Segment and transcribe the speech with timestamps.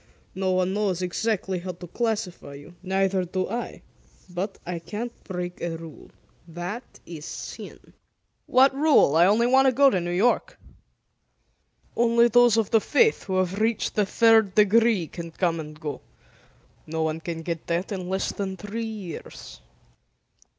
[0.33, 2.73] No one knows exactly how to classify you.
[2.81, 3.83] Neither do I.
[4.27, 6.09] But, I can't break a rule.
[6.47, 7.93] That is sin."
[8.47, 9.15] "What rule?
[9.15, 10.57] I want to go to New York."
[11.95, 16.01] "Only those of the Faith who have reached the third degree can come and go.
[16.87, 19.61] No one can get that in less than three years."